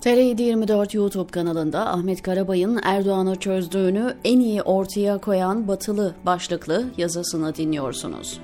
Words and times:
TR24 0.00 0.96
YouTube 0.96 1.30
kanalında 1.30 1.88
Ahmet 1.88 2.22
Karabay'ın 2.22 2.80
Erdoğan'ı 2.82 3.36
çözdüğünü 3.36 4.14
en 4.24 4.40
iyi 4.40 4.62
ortaya 4.62 5.18
koyan 5.18 5.68
batılı 5.68 6.14
başlıklı 6.26 6.84
yazısını 6.96 7.54
dinliyorsunuz. 7.54 8.40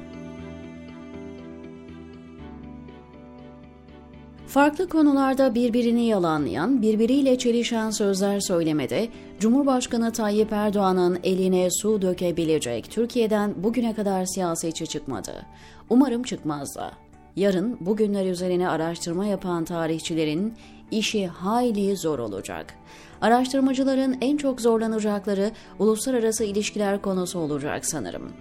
Farklı 4.47 4.89
konularda 4.89 5.55
birbirini 5.55 6.05
yalanlayan, 6.05 6.83
birbiriyle 6.83 7.39
çelişen 7.39 7.91
sözler 7.91 8.41
söylemede 8.41 9.09
Cumhurbaşkanı 9.41 10.13
Tayyip 10.13 10.53
Erdoğan'ın 10.53 11.19
eline 11.23 11.69
su 11.71 12.03
dökebilecek 12.03 12.91
Türkiye'den 12.91 13.55
bugüne 13.57 13.95
kadar 13.95 14.25
siyasetçi 14.25 14.87
çıkmadı. 14.87 15.47
Umarım 15.91 16.23
çıkmaz 16.23 16.77
da. 16.77 16.93
Yarın 17.37 17.77
bugünler 17.81 18.27
üzerine 18.27 18.69
araştırma 18.69 19.27
yapan 19.27 19.65
tarihçilerin 19.65 20.55
işi 20.93 21.27
hayli 21.27 21.97
zor 21.97 22.19
olacak. 22.19 22.75
Araştırmacıların 23.21 24.17
en 24.21 24.37
çok 24.37 24.61
zorlanacakları 24.61 25.51
uluslararası 25.79 26.45
ilişkiler 26.45 27.03
konusu 27.03 27.39
olacak 27.39 27.87
sanırım. 27.87 28.33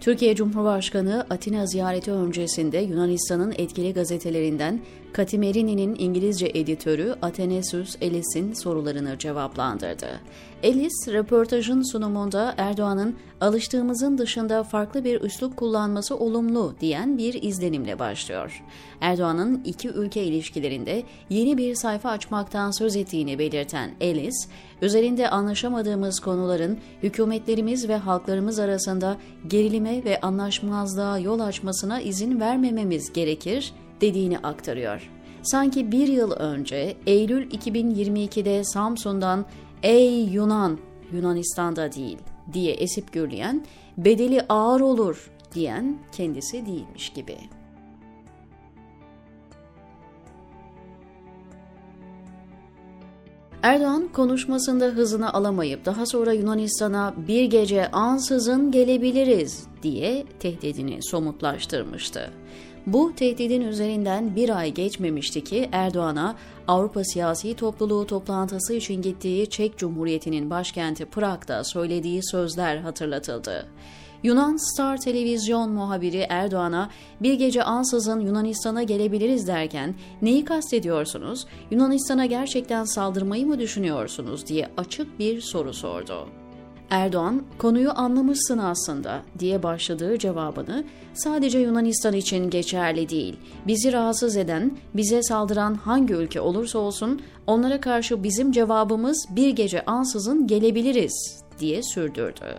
Türkiye 0.00 0.34
Cumhurbaşkanı 0.34 1.26
Atina 1.30 1.66
ziyareti 1.66 2.12
öncesinde 2.12 2.78
Yunanistan'ın 2.78 3.54
etkili 3.58 3.92
gazetelerinden 3.92 4.80
Katimerini'nin 5.12 5.96
İngilizce 5.98 6.50
editörü 6.54 7.14
Athanasius 7.22 7.96
Ellis'in 8.00 8.52
sorularını 8.52 9.18
cevaplandırdı. 9.18 10.20
Ellis, 10.62 11.08
röportajın 11.08 11.82
sunumunda 11.82 12.54
Erdoğan'ın 12.56 13.16
alıştığımızın 13.40 14.18
dışında 14.18 14.64
farklı 14.64 15.04
bir 15.04 15.20
üslup 15.20 15.56
kullanması 15.56 16.16
olumlu 16.16 16.74
diyen 16.80 17.18
bir 17.18 17.42
izlenimle 17.42 17.98
başlıyor. 17.98 18.64
Erdoğan'ın 19.00 19.62
iki 19.64 19.88
ülke 19.88 20.24
ilişkilerinde 20.24 21.02
yeni 21.30 21.58
bir 21.58 21.74
sayfa 21.74 22.10
açmaktan 22.10 22.70
söz 22.70 22.96
ettiğini 22.96 23.38
belirten 23.38 23.90
Ellis, 24.00 24.48
üzerinde 24.82 25.30
anlaşamadığımız 25.30 26.20
konuların 26.20 26.78
hükümetlerimiz 27.02 27.88
ve 27.88 27.96
halklarımız 27.96 28.58
arasında 28.58 29.16
gerilime 29.46 30.04
ve 30.04 30.20
anlaşmazlığa 30.20 31.18
yol 31.18 31.40
açmasına 31.40 32.00
izin 32.00 32.40
vermememiz 32.40 33.12
gerekir 33.12 33.72
dediğini 34.00 34.38
aktarıyor. 34.38 35.10
Sanki 35.42 35.92
bir 35.92 36.08
yıl 36.08 36.30
önce 36.30 36.96
Eylül 37.06 37.50
2022'de 37.50 38.64
Samsun'dan 38.64 39.46
''Ey 39.82 40.24
Yunan, 40.24 40.78
Yunanistan'da 41.12 41.92
değil'' 41.92 42.36
diye 42.52 42.72
esip 42.72 43.12
gürleyen, 43.12 43.64
bedeli 43.98 44.42
ağır 44.48 44.80
olur 44.80 45.30
diyen 45.54 45.98
kendisi 46.12 46.66
değilmiş 46.66 47.08
gibi. 47.10 47.38
Erdoğan 53.62 54.08
konuşmasında 54.12 54.84
hızını 54.84 55.32
alamayıp 55.32 55.84
daha 55.84 56.06
sonra 56.06 56.32
Yunanistan'a 56.32 57.14
bir 57.28 57.44
gece 57.44 57.90
ansızın 57.90 58.70
gelebiliriz 58.70 59.66
diye 59.82 60.24
tehdidini 60.40 60.98
somutlaştırmıştı. 61.02 62.30
Bu 62.86 63.12
tehdidin 63.16 63.60
üzerinden 63.60 64.36
bir 64.36 64.58
ay 64.58 64.74
geçmemişti 64.74 65.44
ki 65.44 65.68
Erdoğan'a 65.72 66.36
Avrupa 66.68 67.04
Siyasi 67.04 67.54
Topluluğu 67.54 68.06
toplantısı 68.06 68.74
için 68.74 69.02
gittiği 69.02 69.50
Çek 69.50 69.78
Cumhuriyeti'nin 69.78 70.50
başkenti 70.50 71.04
Prag'da 71.04 71.64
söylediği 71.64 72.20
sözler 72.30 72.76
hatırlatıldı. 72.76 73.66
Yunan 74.22 74.56
Star 74.56 74.96
Televizyon 74.96 75.72
muhabiri 75.72 76.26
Erdoğan'a 76.28 76.90
bir 77.20 77.34
gece 77.34 77.62
ansızın 77.62 78.20
Yunanistan'a 78.20 78.82
gelebiliriz 78.82 79.46
derken 79.46 79.94
neyi 80.22 80.44
kastediyorsunuz, 80.44 81.46
Yunanistan'a 81.70 82.26
gerçekten 82.26 82.84
saldırmayı 82.84 83.46
mı 83.46 83.58
düşünüyorsunuz 83.58 84.46
diye 84.46 84.70
açık 84.76 85.18
bir 85.18 85.40
soru 85.40 85.74
sordu. 85.74 86.28
Erdoğan, 86.90 87.42
konuyu 87.58 87.90
anlamışsın 87.94 88.58
aslında 88.58 89.22
diye 89.38 89.62
başladığı 89.62 90.18
cevabını 90.18 90.84
sadece 91.14 91.58
Yunanistan 91.58 92.12
için 92.12 92.50
geçerli 92.50 93.08
değil. 93.08 93.36
Bizi 93.66 93.92
rahatsız 93.92 94.36
eden, 94.36 94.78
bize 94.94 95.22
saldıran 95.22 95.74
hangi 95.74 96.14
ülke 96.14 96.40
olursa 96.40 96.78
olsun 96.78 97.22
onlara 97.46 97.80
karşı 97.80 98.22
bizim 98.22 98.52
cevabımız 98.52 99.26
bir 99.30 99.50
gece 99.50 99.84
ansızın 99.84 100.46
gelebiliriz 100.46 101.44
diye 101.58 101.82
sürdürdü. 101.82 102.58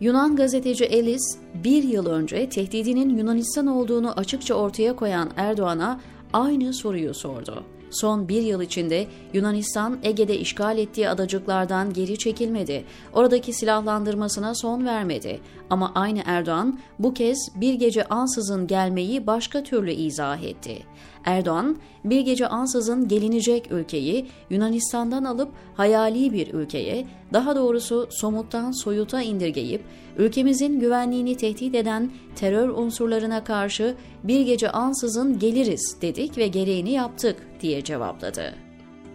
Yunan 0.00 0.36
gazeteci 0.36 0.84
Ellis, 0.84 1.38
bir 1.64 1.82
yıl 1.82 2.06
önce 2.06 2.48
tehdidinin 2.48 3.18
Yunanistan 3.18 3.66
olduğunu 3.66 4.12
açıkça 4.12 4.54
ortaya 4.54 4.96
koyan 4.96 5.30
Erdoğan'a 5.36 6.00
aynı 6.34 6.74
soruyu 6.74 7.14
sordu. 7.14 7.64
Son 7.90 8.28
bir 8.28 8.42
yıl 8.42 8.62
içinde 8.62 9.06
Yunanistan 9.32 9.98
Ege'de 10.02 10.38
işgal 10.38 10.78
ettiği 10.78 11.08
adacıklardan 11.08 11.92
geri 11.92 12.18
çekilmedi. 12.18 12.84
Oradaki 13.12 13.52
silahlandırmasına 13.52 14.54
son 14.54 14.86
vermedi. 14.86 15.40
Ama 15.70 15.92
aynı 15.94 16.22
Erdoğan 16.24 16.80
bu 16.98 17.14
kez 17.14 17.38
bir 17.54 17.74
gece 17.74 18.04
ansızın 18.04 18.66
gelmeyi 18.66 19.26
başka 19.26 19.62
türlü 19.62 19.92
izah 19.92 20.42
etti. 20.42 20.82
Erdoğan, 21.24 21.76
bir 22.04 22.20
gece 22.20 22.46
ansızın 22.46 23.08
gelinecek 23.08 23.70
ülkeyi 23.70 24.26
Yunanistan'dan 24.50 25.24
alıp 25.24 25.52
hayali 25.74 26.32
bir 26.32 26.54
ülkeye, 26.54 27.06
daha 27.32 27.56
doğrusu 27.56 28.08
somuttan 28.10 28.70
soyuta 28.70 29.22
indirgeyip, 29.22 29.84
ülkemizin 30.18 30.80
güvenliğini 30.80 31.36
tehdit 31.36 31.74
eden 31.74 32.10
terör 32.36 32.68
unsurlarına 32.68 33.44
karşı 33.44 33.94
bir 34.24 34.40
gece 34.40 34.70
ansızın 34.70 35.38
geliriz 35.38 35.96
dedik 36.02 36.38
ve 36.38 36.46
gereğini 36.46 36.90
yaptık 36.90 37.36
diye 37.60 37.84
cevapladı. 37.84 38.63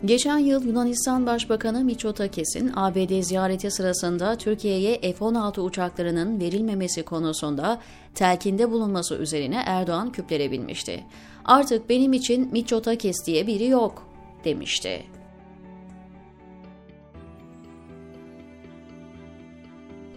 Geçen 0.05 0.37
yıl 0.37 0.65
Yunanistan 0.65 1.25
Başbakanı 1.25 1.83
Mitsotakis'in 1.83 2.71
ABD 2.75 3.21
ziyareti 3.21 3.71
sırasında 3.71 4.35
Türkiye'ye 4.35 5.01
F-16 5.01 5.61
uçaklarının 5.61 6.39
verilmemesi 6.39 7.03
konusunda 7.03 7.79
telkinde 8.15 8.71
bulunması 8.71 9.15
üzerine 9.15 9.63
Erdoğan 9.65 10.11
küplere 10.11 10.51
binmişti. 10.51 11.03
Artık 11.45 11.89
benim 11.89 12.13
için 12.13 12.49
Mitsotakis 12.51 13.25
diye 13.25 13.47
biri 13.47 13.67
yok 13.67 14.07
demişti. 14.45 15.03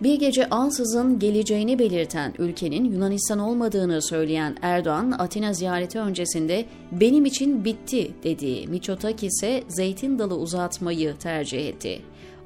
Bir 0.03 0.19
gece 0.19 0.49
ansızın 0.49 1.19
geleceğini 1.19 1.79
belirten 1.79 2.35
ülkenin 2.39 2.85
Yunanistan 2.85 3.39
olmadığını 3.39 4.03
söyleyen 4.03 4.57
Erdoğan, 4.63 5.15
Atina 5.19 5.53
ziyareti 5.53 5.99
öncesinde 5.99 6.65
benim 6.93 7.25
için 7.25 7.65
bitti 7.65 8.11
dediği 8.25 8.67
Mitsotakis'e 8.67 9.63
zeytin 9.69 10.19
dalı 10.19 10.37
uzatmayı 10.37 11.17
tercih 11.17 11.69
etti. 11.69 12.03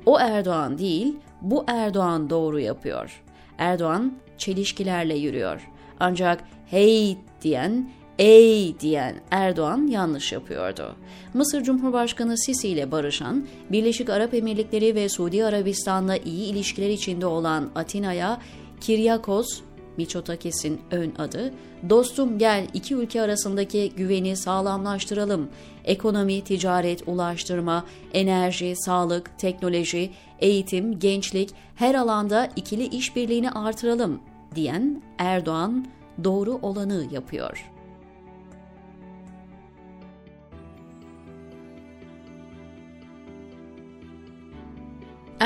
O 0.06 0.18
Erdoğan 0.20 0.78
değil, 0.78 1.14
bu 1.42 1.64
Erdoğan 1.66 2.30
doğru 2.30 2.60
yapıyor. 2.60 3.22
Erdoğan 3.58 4.12
çelişkilerle 4.38 5.16
yürüyor. 5.16 5.68
Ancak 6.00 6.44
hey 6.66 7.16
diyen 7.42 7.90
ey 8.18 8.80
diyen 8.80 9.16
Erdoğan 9.30 9.86
yanlış 9.86 10.32
yapıyordu. 10.32 10.96
Mısır 11.34 11.62
Cumhurbaşkanı 11.62 12.38
Sisi 12.38 12.68
ile 12.68 12.90
barışan, 12.90 13.46
Birleşik 13.72 14.10
Arap 14.10 14.34
Emirlikleri 14.34 14.94
ve 14.94 15.08
Suudi 15.08 15.44
Arabistan'la 15.44 16.16
iyi 16.16 16.52
ilişkiler 16.52 16.90
içinde 16.90 17.26
olan 17.26 17.70
Atina'ya 17.74 18.40
Kiryakos, 18.80 19.60
Miçotakis'in 19.96 20.80
ön 20.90 21.12
adı, 21.18 21.54
dostum 21.88 22.38
gel 22.38 22.66
iki 22.74 22.94
ülke 22.94 23.22
arasındaki 23.22 23.92
güveni 23.96 24.36
sağlamlaştıralım, 24.36 25.48
ekonomi, 25.84 26.44
ticaret, 26.44 27.08
ulaştırma, 27.08 27.84
enerji, 28.14 28.74
sağlık, 28.76 29.38
teknoloji, 29.38 30.10
eğitim, 30.38 30.98
gençlik 30.98 31.50
her 31.74 31.94
alanda 31.94 32.48
ikili 32.56 32.86
işbirliğini 32.86 33.50
artıralım 33.50 34.20
diyen 34.54 35.02
Erdoğan 35.18 35.86
doğru 36.24 36.58
olanı 36.62 37.06
yapıyor.'' 37.10 37.75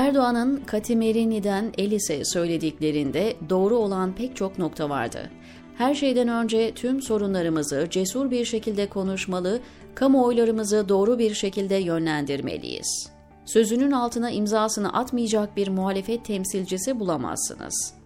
Erdoğan'ın 0.01 0.57
Katimerini'den 0.67 1.73
Elis'e 1.79 2.25
söylediklerinde 2.25 3.37
doğru 3.49 3.77
olan 3.77 4.15
pek 4.15 4.37
çok 4.37 4.59
nokta 4.59 4.91
vardı. 4.91 5.31
Her 5.79 5.95
şeyden 5.95 6.29
önce 6.29 6.75
tüm 6.75 7.03
sorunlarımızı 7.03 7.87
cesur 7.91 8.31
bir 8.31 8.45
şekilde 8.45 8.89
konuşmalı, 8.89 9.61
kamuoylarımızı 9.95 10.89
doğru 10.89 11.19
bir 11.19 11.35
şekilde 11.35 11.75
yönlendirmeliyiz. 11.75 13.11
Sözünün 13.45 13.91
altına 13.91 14.31
imzasını 14.31 14.93
atmayacak 14.93 15.57
bir 15.57 15.69
muhalefet 15.69 16.25
temsilcisi 16.25 17.01
bulamazsınız.'' 17.01 18.00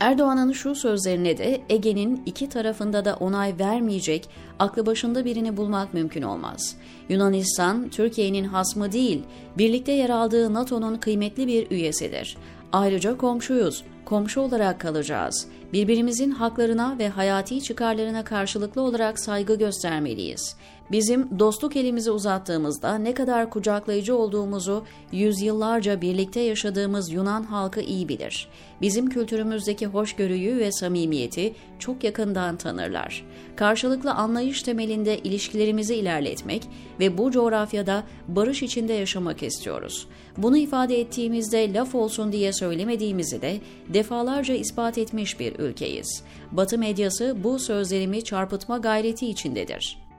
Erdoğan'ın 0.00 0.52
şu 0.52 0.74
sözlerine 0.74 1.38
de 1.38 1.60
Ege'nin 1.68 2.22
iki 2.26 2.48
tarafında 2.48 3.04
da 3.04 3.16
onay 3.20 3.54
vermeyecek 3.58 4.28
aklı 4.58 4.86
başında 4.86 5.24
birini 5.24 5.56
bulmak 5.56 5.94
mümkün 5.94 6.22
olmaz. 6.22 6.76
Yunanistan, 7.08 7.88
Türkiye'nin 7.88 8.44
hasmı 8.44 8.92
değil, 8.92 9.22
birlikte 9.58 9.92
yer 9.92 10.10
aldığı 10.10 10.54
NATO'nun 10.54 10.96
kıymetli 10.96 11.46
bir 11.46 11.70
üyesidir. 11.70 12.36
Ayrıca 12.72 13.16
komşuyuz. 13.16 13.84
komşu 14.04 14.40
olarak 14.40 14.80
kalacağız. 14.80 15.48
Birbirimizin 15.72 16.30
haklarına 16.30 16.98
ve 16.98 17.08
hayati 17.08 17.62
çıkarlarına 17.62 18.24
karşılıklı 18.24 18.82
olarak 18.82 19.18
saygı 19.20 19.54
göstermeliyiz. 19.54 20.56
Bizim 20.92 21.38
dostluk 21.38 21.76
elimizi 21.76 22.10
uzattığımızda 22.10 22.98
ne 22.98 23.14
kadar 23.14 23.50
kucaklayıcı 23.50 24.16
olduğumuzu 24.16 24.84
yüzyıllarca 25.12 26.00
birlikte 26.00 26.40
yaşadığımız 26.40 27.12
Yunan 27.12 27.42
halkı 27.42 27.80
iyi 27.80 28.08
bilir. 28.08 28.48
Bizim 28.80 29.10
kültürümüzdeki 29.10 29.86
hoşgörüyü 29.86 30.56
ve 30.56 30.72
samimiyeti 30.72 31.54
çok 31.78 32.04
yakından 32.04 32.56
tanırlar. 32.56 33.24
Karşılıklı 33.56 34.12
anlayış 34.12 34.62
temelinde 34.62 35.18
ilişkilerimizi 35.18 35.94
ilerletmek 35.94 36.62
ve 37.00 37.18
bu 37.18 37.30
coğrafyada 37.30 38.04
barış 38.28 38.62
içinde 38.62 38.92
yaşamak 38.92 39.42
istiyoruz. 39.42 40.06
Bunu 40.36 40.56
ifade 40.56 41.00
ettiğimizde 41.00 41.74
laf 41.74 41.94
olsun 41.94 42.32
diye 42.32 42.52
söylemediğimizi 42.52 43.42
de 43.42 43.60
defalarca 43.88 44.54
ispat 44.54 44.98
etmiş 44.98 45.40
bir 45.40 45.58
ülkeyiz. 45.58 46.22
Batı 46.52 46.78
medyası 46.78 47.36
bu 47.44 47.58
sözlerimi 47.58 48.24
çarpıtma 48.24 48.78
gayreti 48.78 49.26
içindedir. 49.26 50.09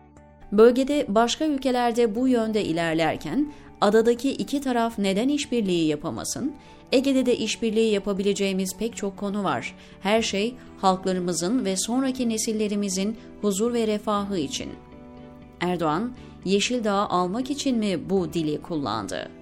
Bölgede 0.52 1.06
başka 1.08 1.46
ülkelerde 1.46 2.16
bu 2.16 2.28
yönde 2.28 2.66
ilerlerken 2.66 3.54
adadaki 3.82 4.32
iki 4.32 4.62
taraf 4.62 5.00
neden 5.00 5.30
işbirliği 5.30 5.88
yapamasın? 5.88 6.54
Ege'de 6.92 7.26
de 7.26 7.38
işbirliği 7.38 7.92
yapabileceğimiz 7.92 8.78
pek 8.78 8.96
çok 8.96 9.18
konu 9.18 9.44
var. 9.44 9.76
Her 10.02 10.22
şey 10.22 10.56
halklarımızın 10.78 11.66
ve 11.66 11.78
sonraki 11.78 12.30
nesillerimizin 12.30 13.18
huzur 13.42 13.74
ve 13.74 13.88
refahı 13.88 14.38
için. 14.38 14.70
Erdoğan, 15.60 16.14
Yeşildağ'ı 16.46 17.10
almak 17.10 17.52
için 17.52 17.78
mi 17.78 18.10
bu 18.10 18.34
dili 18.34 18.62
kullandı? 18.62 19.41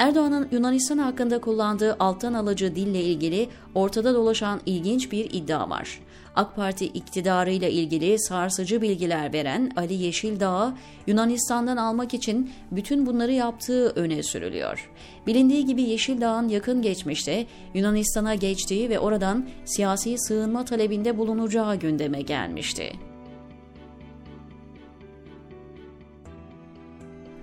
Erdoğan'ın 0.00 0.48
Yunanistan 0.52 0.98
hakkında 0.98 1.40
kullandığı 1.40 1.96
alttan 1.98 2.34
alıcı 2.34 2.76
dille 2.76 3.02
ilgili 3.02 3.48
ortada 3.74 4.14
dolaşan 4.14 4.60
ilginç 4.66 5.12
bir 5.12 5.30
iddia 5.32 5.70
var. 5.70 6.00
AK 6.36 6.56
Parti 6.56 6.86
iktidarıyla 6.86 7.68
ilgili 7.68 8.18
sarsıcı 8.18 8.82
bilgiler 8.82 9.32
veren 9.32 9.72
Ali 9.76 9.94
Yeşildağ'ı 9.94 10.72
Yunanistan'dan 11.06 11.76
almak 11.76 12.14
için 12.14 12.50
bütün 12.70 13.06
bunları 13.06 13.32
yaptığı 13.32 13.88
öne 13.88 14.22
sürülüyor. 14.22 14.90
Bilindiği 15.26 15.66
gibi 15.66 15.82
Yeşildağ'ın 15.82 16.48
yakın 16.48 16.82
geçmişte 16.82 17.46
Yunanistan'a 17.74 18.34
geçtiği 18.34 18.90
ve 18.90 18.98
oradan 18.98 19.48
siyasi 19.64 20.18
sığınma 20.18 20.64
talebinde 20.64 21.18
bulunacağı 21.18 21.76
gündeme 21.76 22.22
gelmişti. 22.22 23.09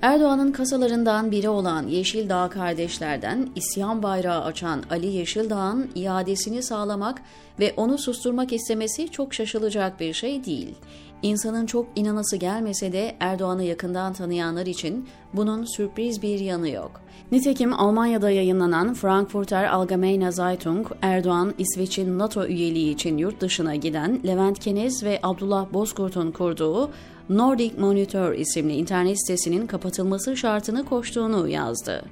Erdoğan'ın 0.01 0.51
kasalarından 0.51 1.31
biri 1.31 1.49
olan 1.49 1.87
Yeşildağ 1.87 2.49
kardeşlerden 2.49 3.49
isyan 3.55 4.03
bayrağı 4.03 4.43
açan 4.43 4.83
Ali 4.89 5.07
Yeşildağ'ın 5.07 5.89
iadesini 5.95 6.63
sağlamak 6.63 7.21
ve 7.59 7.73
onu 7.77 7.97
susturmak 7.97 8.53
istemesi 8.53 9.11
çok 9.11 9.33
şaşılacak 9.33 9.99
bir 9.99 10.13
şey 10.13 10.45
değil. 10.45 10.75
İnsanın 11.21 11.65
çok 11.65 11.87
inanası 11.95 12.37
gelmese 12.37 12.91
de 12.91 13.15
Erdoğan'ı 13.19 13.63
yakından 13.63 14.13
tanıyanlar 14.13 14.65
için 14.65 15.07
bunun 15.33 15.75
sürpriz 15.75 16.21
bir 16.21 16.39
yanı 16.39 16.69
yok. 16.69 17.01
Nitekim 17.31 17.73
Almanya'da 17.73 18.29
yayınlanan 18.29 18.93
Frankfurter 18.93 19.63
Allgemeine 19.63 20.31
Zeitung, 20.31 20.87
Erdoğan, 21.01 21.53
İsveç'in 21.57 22.19
NATO 22.19 22.45
üyeliği 22.45 22.93
için 22.93 23.17
yurt 23.17 23.41
dışına 23.41 23.75
giden 23.75 24.21
Levent 24.27 24.59
Keniz 24.59 25.03
ve 25.03 25.19
Abdullah 25.23 25.73
Bozkurt'un 25.73 26.31
kurduğu 26.31 26.89
Nordic 27.29 27.79
Monitor 27.79 28.33
isimli 28.33 28.73
internet 28.73 29.27
sitesinin 29.27 29.67
kapatılması 29.67 30.37
şartını 30.37 30.85
koştuğunu 30.85 31.47
yazdı. 31.47 32.03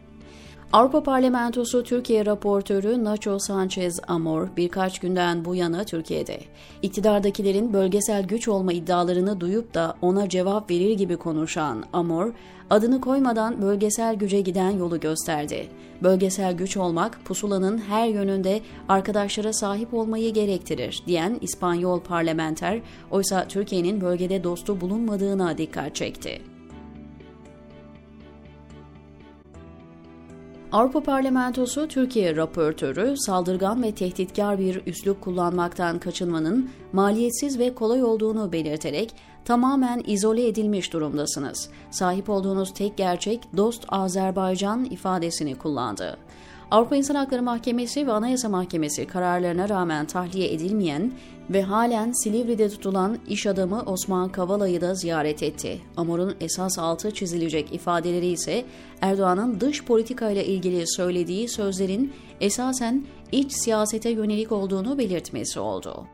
Avrupa 0.73 1.03
Parlamentosu 1.03 1.83
Türkiye 1.83 2.25
raportörü 2.25 3.03
Nacho 3.03 3.39
Sanchez 3.39 3.99
Amor 4.07 4.47
birkaç 4.57 4.99
günden 4.99 5.45
bu 5.45 5.55
yana 5.55 5.83
Türkiye'de. 5.83 6.39
İktidardakilerin 6.81 7.73
bölgesel 7.73 8.23
güç 8.27 8.47
olma 8.47 8.73
iddialarını 8.73 9.39
duyup 9.39 9.73
da 9.73 9.95
ona 10.01 10.29
cevap 10.29 10.71
verir 10.71 10.91
gibi 10.91 11.17
konuşan 11.17 11.83
Amor, 11.93 12.31
adını 12.69 13.01
koymadan 13.01 13.61
bölgesel 13.61 14.15
güce 14.15 14.41
giden 14.41 14.71
yolu 14.71 14.99
gösterdi. 14.99 15.67
Bölgesel 16.03 16.53
güç 16.53 16.77
olmak 16.77 17.25
pusulanın 17.25 17.77
her 17.77 18.07
yönünde 18.07 18.61
arkadaşlara 18.89 19.53
sahip 19.53 19.93
olmayı 19.93 20.33
gerektirir 20.33 21.03
diyen 21.07 21.37
İspanyol 21.41 21.99
parlamenter 21.99 22.81
oysa 23.11 23.47
Türkiye'nin 23.47 24.01
bölgede 24.01 24.43
dostu 24.43 24.81
bulunmadığına 24.81 25.57
dikkat 25.57 25.95
çekti. 25.95 26.54
Avrupa 30.75 31.03
Parlamentosu 31.03 31.87
Türkiye 31.87 32.35
raportörü 32.35 33.17
saldırgan 33.17 33.83
ve 33.83 33.91
tehditkar 33.91 34.59
bir 34.59 34.81
üslup 34.85 35.21
kullanmaktan 35.21 35.99
kaçınmanın 35.99 36.69
maliyetsiz 36.93 37.59
ve 37.59 37.75
kolay 37.75 38.03
olduğunu 38.03 38.51
belirterek 38.51 39.15
tamamen 39.45 40.03
izole 40.07 40.47
edilmiş 40.47 40.93
durumdasınız. 40.93 41.69
Sahip 41.91 42.29
olduğunuz 42.29 42.73
tek 42.73 42.97
gerçek 42.97 43.57
dost 43.57 43.85
Azerbaycan 43.89 44.85
ifadesini 44.85 45.55
kullandı. 45.55 46.17
Avrupa 46.71 46.95
İnsan 46.95 47.15
Hakları 47.15 47.43
Mahkemesi 47.43 48.07
ve 48.07 48.11
Anayasa 48.11 48.49
Mahkemesi 48.49 49.07
kararlarına 49.07 49.69
rağmen 49.69 50.05
tahliye 50.05 50.53
edilmeyen 50.53 51.11
ve 51.49 51.61
halen 51.61 52.11
Silivri'de 52.11 52.69
tutulan 52.69 53.17
iş 53.27 53.47
adamı 53.47 53.81
Osman 53.85 54.29
Kavala'yı 54.29 54.81
da 54.81 54.95
ziyaret 54.95 55.43
etti. 55.43 55.81
Amor'un 55.97 56.35
esas 56.41 56.79
altı 56.79 57.11
çizilecek 57.11 57.73
ifadeleri 57.73 58.27
ise 58.27 58.65
Erdoğan'ın 59.01 59.59
dış 59.61 59.85
politika 59.85 60.29
ile 60.29 60.45
ilgili 60.45 60.83
söylediği 60.87 61.49
sözlerin 61.49 62.13
esasen 62.41 63.05
iç 63.31 63.51
siyasete 63.51 64.09
yönelik 64.09 64.51
olduğunu 64.51 64.97
belirtmesi 64.97 65.59
oldu. 65.59 66.07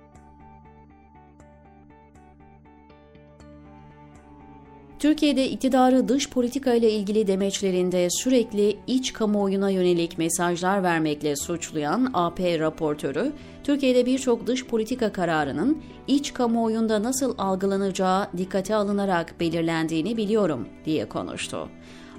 Türkiye'de 5.01 5.49
iktidarı 5.49 6.07
dış 6.07 6.29
politika 6.29 6.73
ile 6.73 6.91
ilgili 6.91 7.27
demeçlerinde 7.27 8.07
sürekli 8.09 8.77
iç 8.87 9.13
kamuoyuna 9.13 9.69
yönelik 9.69 10.17
mesajlar 10.17 10.83
vermekle 10.83 11.35
suçlayan 11.35 12.11
AP 12.13 12.39
raportörü, 12.39 13.31
Türkiye'de 13.63 14.05
birçok 14.05 14.47
dış 14.47 14.65
politika 14.65 15.11
kararının 15.11 15.81
iç 16.07 16.33
kamuoyunda 16.33 17.03
nasıl 17.03 17.35
algılanacağı 17.37 18.27
dikkate 18.37 18.75
alınarak 18.75 19.39
belirlendiğini 19.39 20.17
biliyorum 20.17 20.67
diye 20.85 21.09
konuştu. 21.09 21.69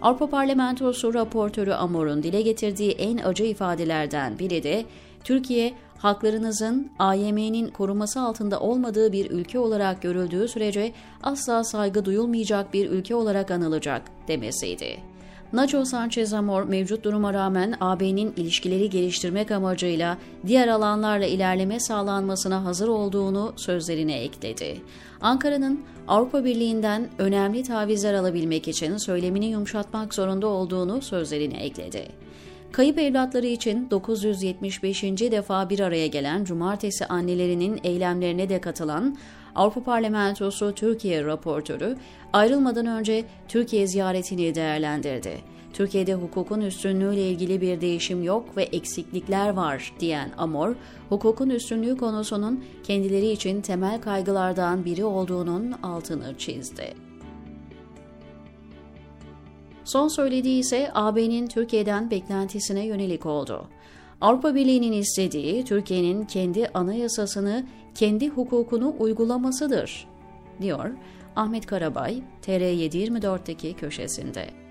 Avrupa 0.03 0.31
Parlamentosu 0.31 1.15
raportörü 1.15 1.73
Amor'un 1.73 2.23
dile 2.23 2.43
getirdiği 2.43 2.91
en 2.93 3.19
acı 3.19 3.45
ifadelerden 3.45 4.39
biri 4.39 4.63
de 4.63 4.85
Türkiye 5.25 5.75
haklarınızın 6.03 6.91
AYM'nin 6.99 7.69
koruması 7.69 8.21
altında 8.21 8.61
olmadığı 8.61 9.13
bir 9.13 9.31
ülke 9.31 9.59
olarak 9.59 10.03
görüldüğü 10.03 10.49
sürece 10.49 10.93
asla 11.23 11.65
saygı 11.65 12.05
duyulmayacak 12.05 12.75
bir 12.75 12.91
ülke 12.91 13.15
olarak 13.15 13.51
anılacak 13.51 14.03
demesiydi. 14.29 14.97
Nacho 15.53 15.85
Sanchez 15.85 16.33
Amor 16.33 16.63
mevcut 16.63 17.05
duruma 17.05 17.35
rağmen 17.35 17.75
AB'nin 17.81 18.33
ilişkileri 18.37 18.91
geliştirmek 18.91 19.51
amacıyla 19.51 20.19
diğer 20.47 20.69
alanlarla 20.69 21.27
ilerleme 21.27 21.81
sağlanmasına 21.81 22.65
hazır 22.65 22.89
olduğunu 22.89 23.53
sözlerine 23.57 24.23
ekledi. 24.23 24.81
Ankara'nın 25.21 25.81
Avrupa 26.09 26.45
Birliği'nden 26.45 27.09
önemli 27.19 27.63
tavizler 27.63 28.15
alabilmek 28.15 28.69
için 28.69 28.97
söylemini 28.97 29.47
yumuşatmak 29.47 30.15
zorunda 30.15 30.47
olduğunu 30.47 31.03
sözlerine 31.03 31.65
ekledi. 31.65 32.09
Kayıp 32.73 32.99
evlatları 32.99 33.47
için 33.47 33.91
975. 33.91 35.03
defa 35.03 35.71
bir 35.71 35.81
araya 35.81 36.07
gelen 36.07 36.45
Cumartesi 36.45 37.07
annelerinin 37.07 37.81
eylemlerine 37.85 38.49
de 38.49 38.61
katılan 38.61 39.17
Avrupa 39.55 39.83
Parlamentosu 39.83 40.73
Türkiye 40.75 41.25
raportörü 41.25 41.97
ayrılmadan 42.33 42.87
önce 42.87 43.25
Türkiye 43.49 43.87
ziyaretini 43.87 44.55
değerlendirdi. 44.55 45.41
Türkiye'de 45.73 46.15
hukukun 46.15 46.61
üstünlüğüyle 46.61 47.29
ilgili 47.31 47.61
bir 47.61 47.81
değişim 47.81 48.23
yok 48.23 48.57
ve 48.57 48.63
eksiklikler 48.63 49.49
var 49.49 49.93
diyen 50.01 50.31
Amor, 50.39 50.75
hukukun 51.09 51.51
üstünlüğü 51.51 51.97
konusunun 51.97 52.65
kendileri 52.85 53.31
için 53.31 53.61
temel 53.61 54.01
kaygılardan 54.01 54.85
biri 54.85 55.05
olduğunun 55.05 55.73
altını 55.83 56.39
çizdi. 56.39 57.12
Son 59.85 60.09
söylediği 60.09 60.61
ise 60.61 60.91
AB'nin 60.95 61.47
Türkiye'den 61.47 62.11
beklentisine 62.11 62.87
yönelik 62.87 63.27
oldu. 63.27 63.69
Avrupa 64.21 64.55
Birliği'nin 64.55 64.93
istediği 64.93 65.65
Türkiye'nin 65.65 66.25
kendi 66.25 66.69
anayasasını, 66.69 67.67
kendi 67.95 68.29
hukukunu 68.29 68.95
uygulamasıdır, 68.99 70.09
diyor 70.61 70.91
Ahmet 71.37 71.67
Karabay, 71.67 72.23
TR724'teki 72.47 73.75
köşesinde. 73.75 74.62